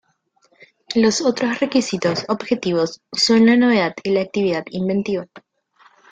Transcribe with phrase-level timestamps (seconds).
[0.95, 5.27] Los otros requisitos objetivos son la novedad y la actividad inventiva.